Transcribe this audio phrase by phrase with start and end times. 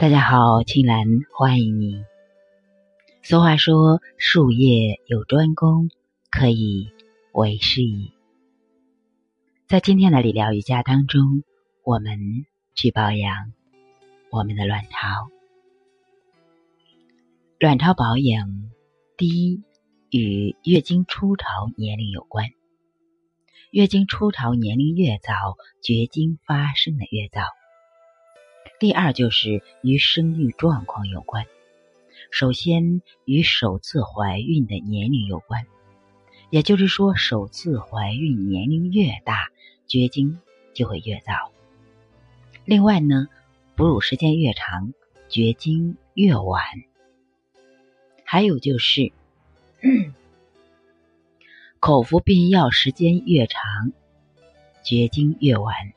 [0.00, 1.04] 大家好，青兰
[1.36, 2.06] 欢迎你。
[3.22, 5.90] 俗话说：“术业有专攻，
[6.30, 6.88] 可以
[7.34, 8.14] 为师矣。”
[9.68, 11.44] 在今天的理疗瑜伽当中，
[11.84, 12.18] 我们
[12.74, 13.52] 去保养
[14.30, 15.28] 我们的卵巢。
[17.58, 18.48] 卵巢保养，
[19.18, 19.62] 第一
[20.08, 21.46] 与月经初潮
[21.76, 22.46] 年龄有关。
[23.70, 25.34] 月经初潮年龄越早，
[25.82, 27.42] 绝经发生的越早。
[28.80, 31.46] 第二就是与生育状况有关，
[32.30, 35.66] 首先与首次怀孕的年龄有关，
[36.48, 39.50] 也就是说，首次怀孕年龄越大，
[39.86, 40.40] 绝经
[40.72, 41.52] 就会越早。
[42.64, 43.28] 另外呢，
[43.76, 44.94] 哺乳时间越长，
[45.28, 46.64] 绝经越晚。
[48.24, 49.12] 还有就是，
[51.80, 53.92] 口服避孕药时间越长，
[54.82, 55.92] 绝经越晚。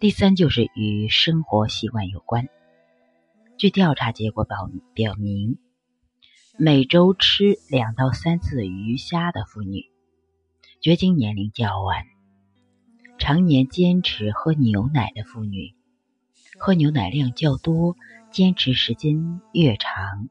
[0.00, 2.48] 第三就是与生活习惯有关。
[3.58, 5.58] 据调查结果表表明，
[6.56, 9.90] 每周吃两到三次鱼虾的妇女，
[10.80, 12.04] 绝经年龄较晚；
[13.18, 15.74] 常年坚持喝牛奶的妇女，
[16.58, 17.94] 喝牛奶量较多，
[18.30, 20.30] 坚持时间越长，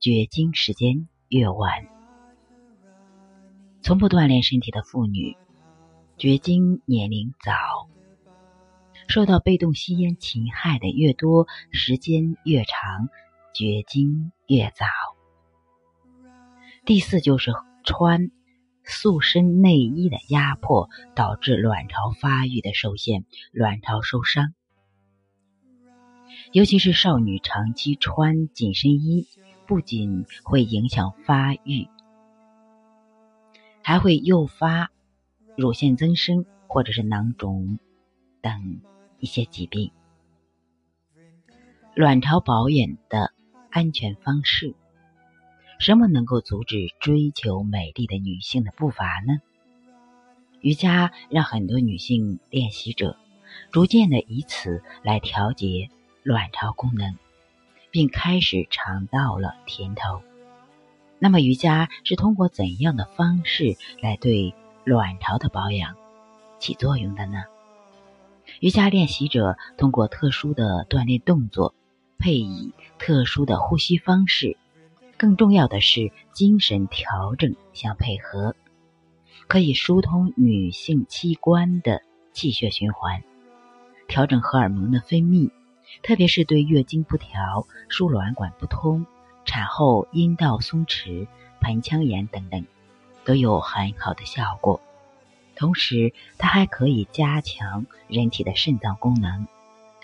[0.00, 1.84] 绝经时间越晚；
[3.82, 5.36] 从不锻炼身体的妇女，
[6.16, 7.91] 绝经年龄早。
[9.08, 13.08] 受到被动吸烟侵害的越多，时间越长，
[13.54, 14.86] 绝经越早。
[16.84, 17.52] 第四就是
[17.84, 18.30] 穿
[18.84, 24.54] 塑身内衣的压迫，导致卵巢发育的受限，卵巢受伤。
[26.50, 29.28] 尤其是少女长期穿紧身衣，
[29.66, 31.88] 不仅会影响发育，
[33.82, 34.90] 还会诱发
[35.56, 37.78] 乳腺增生或者是囊肿
[38.42, 38.80] 等。
[39.18, 39.92] 一些疾病，
[41.94, 43.32] 卵巢保养的
[43.70, 44.74] 安全方式，
[45.78, 49.40] 什么能够阻止追求美丽的女性的步伐呢？
[50.60, 53.16] 瑜伽让很多女性练习者
[53.70, 55.88] 逐渐的以此来调节
[56.24, 57.16] 卵巢功能，
[57.92, 60.20] 并开始尝到了甜头。
[61.20, 64.52] 那么，瑜伽是通过怎样的方式来对
[64.82, 65.94] 卵巢的保养
[66.58, 67.44] 起作用的呢？
[68.62, 71.74] 瑜伽练习者通过特殊的锻炼动作，
[72.16, 74.56] 配以特殊的呼吸方式，
[75.16, 78.54] 更重要的是精神调整相配合，
[79.48, 82.02] 可以疏通女性器官的
[82.32, 83.24] 气血循环，
[84.06, 85.50] 调整荷尔蒙的分泌，
[86.04, 89.04] 特别是对月经不调、输卵管不通、
[89.44, 91.26] 产后阴道松弛、
[91.60, 92.64] 盆腔炎等等，
[93.24, 94.80] 都有很好的效果。
[95.54, 99.46] 同时，它还可以加强人体的肾脏功能，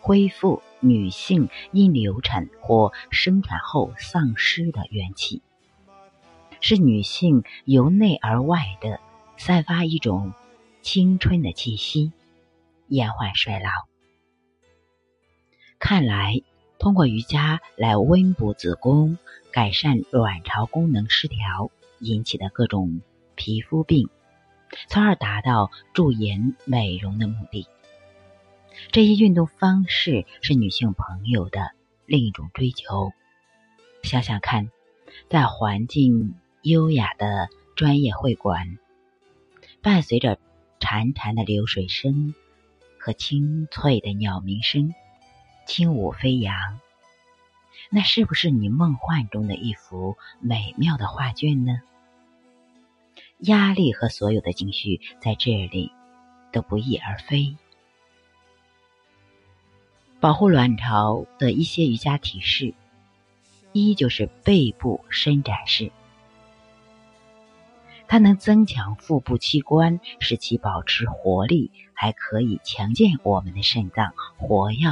[0.00, 5.42] 恢复女性因流产或生产后丧失的元气，
[6.60, 9.00] 是女性由内而外的
[9.36, 10.32] 散发一种
[10.82, 12.12] 青春的气息，
[12.86, 13.70] 延缓衰老。
[15.78, 16.42] 看来，
[16.78, 19.18] 通过瑜伽来温补子宫，
[19.50, 23.00] 改善卵巢功能失调引起的各种
[23.34, 24.08] 皮肤病。
[24.88, 27.66] 从而达到驻颜美容的目的。
[28.92, 31.72] 这一运动方式是女性朋友的
[32.06, 33.12] 另一种追求。
[34.02, 34.70] 想想看，
[35.28, 38.78] 在环境优雅的专业会馆，
[39.82, 40.38] 伴随着
[40.78, 42.34] 潺潺的流水声
[42.98, 44.94] 和清脆的鸟鸣声，
[45.66, 46.80] 轻舞飞扬，
[47.90, 51.82] 那是不是你梦幻中的一幅美妙的画卷呢？
[53.40, 55.92] 压力和所有的情绪在这里
[56.52, 57.56] 都不翼而飞。
[60.20, 62.74] 保护卵巢的一些瑜伽体式，
[63.72, 65.90] 一就是背部伸展式，
[68.06, 74.90] 它能增强腹部器官，使其保持活力，还可以强健我们的肾脏，活跃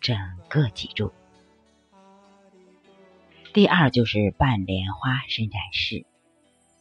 [0.00, 0.16] 整
[0.48, 1.12] 个脊柱。
[3.52, 6.06] 第二就是半莲花伸展式。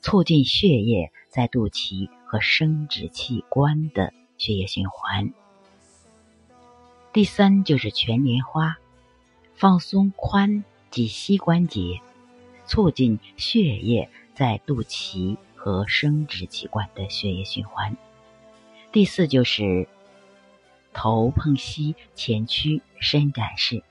[0.07, 5.33] 促进血液在肚脐和生殖器官的血液循环。
[7.12, 8.77] 第三就是全莲花，
[9.56, 12.00] 放松髋及膝关节，
[12.65, 17.98] 促进血液在肚脐和生殖器官的血液循环。
[18.94, 19.89] 第四就是
[20.94, 23.83] 头碰膝前屈伸展式。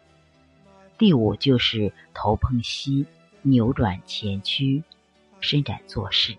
[0.97, 3.05] 第五就是头碰膝
[3.43, 4.83] 扭转前屈。
[5.41, 6.37] 伸展坐式，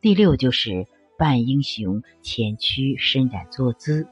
[0.00, 0.86] 第六就是
[1.18, 4.06] 半英雄前屈伸展坐姿。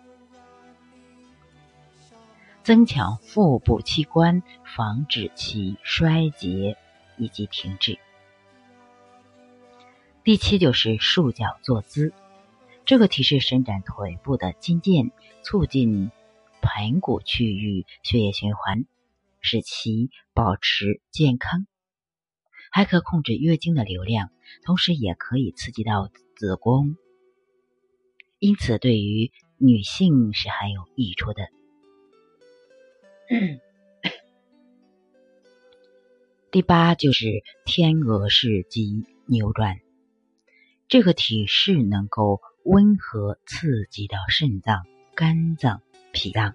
[2.63, 6.79] 增强腹部器官，防止其衰竭
[7.19, 7.99] 以及停滞。
[10.23, 12.15] 第七就是束脚坐姿，
[12.87, 15.11] 这个提示伸展腿部的筋腱，
[15.43, 16.11] 促进
[16.63, 18.87] 盆骨区域血液循环，
[19.43, 21.67] 使其保持健康。
[22.75, 24.33] 还可控制月经的流量，
[24.65, 26.97] 同时也可以刺激到子宫，
[28.41, 31.49] 因此对于女性是很有益处的。
[36.51, 39.79] 第八就是天鹅式肌扭转，
[40.89, 44.85] 这个体式能够温和刺激到肾脏、
[45.15, 45.81] 肝脏、
[46.11, 46.55] 脾脏，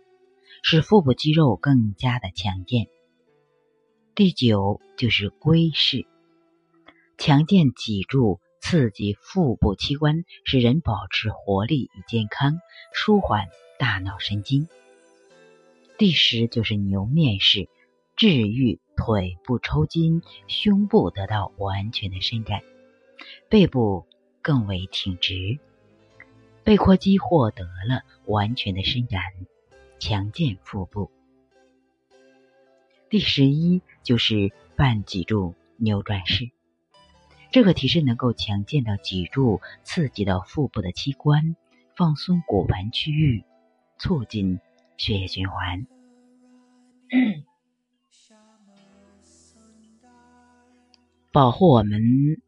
[0.63, 2.88] 使腹部肌肉更加的强健。
[4.19, 6.06] 第九就是龟式，
[7.18, 12.60] 强健脊柱，刺激腹部器官，使人保持活力与健康，
[12.92, 14.68] 舒缓大脑神经。
[15.98, 17.69] 第十就是牛面式，
[18.18, 22.62] 治愈腿部抽筋，胸部得到完全的伸展，
[23.48, 24.06] 背部
[24.42, 25.60] 更为挺直，
[26.66, 29.21] 背阔肌获得了完全的伸展，
[29.98, 31.10] 强健腹部。
[33.10, 36.51] 第十一就是半脊柱扭转式，
[37.51, 41.56] 这个体式能够强健到脊柱，刺激到腹部的器官，
[41.96, 43.44] 放松骨盆区域，
[43.98, 44.60] 促进
[44.98, 45.86] 血液循环。
[51.31, 52.02] 保护我们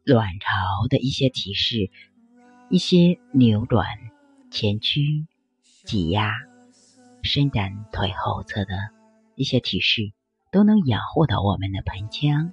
[0.04, 1.90] 卵巢的一些提示，
[2.68, 3.86] 一些扭转、
[4.50, 5.26] 前屈、
[5.84, 6.32] 挤压、
[7.22, 8.74] 伸展腿后侧的
[9.36, 10.12] 一些提示。
[10.52, 12.52] 都能养护到我们的盆腔，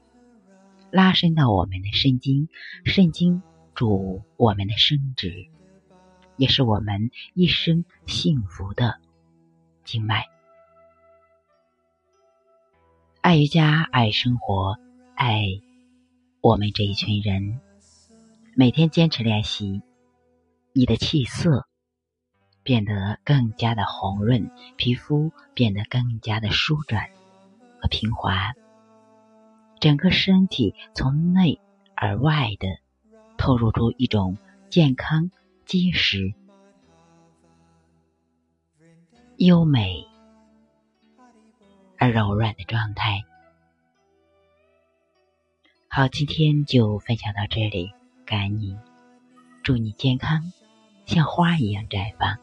[0.89, 2.47] 拉伸到我们的肾经，
[2.85, 3.43] 肾经
[3.75, 5.47] 主我们的生殖，
[6.37, 9.01] 也是我们一生幸福的
[9.83, 10.25] 经脉。
[13.19, 14.77] 爱瑜伽，爱生活，
[15.13, 15.43] 爱
[16.39, 17.59] 我们这一群人，
[18.55, 19.81] 每天坚持练习，
[20.71, 21.67] 你的气色
[22.63, 27.09] 变得更加的红润，皮肤变得更加的舒展。
[27.81, 28.53] 和平滑，
[29.79, 31.59] 整个身体从内
[31.95, 32.67] 而外的
[33.37, 34.37] 透露出一种
[34.69, 35.31] 健康、
[35.65, 36.33] 结实、
[39.37, 40.05] 优美
[41.97, 43.23] 而柔软的状态。
[45.87, 47.91] 好，今天就分享到这里，
[48.25, 48.77] 感恩你，
[49.63, 50.51] 祝你健康，
[51.05, 52.37] 像花一样绽放。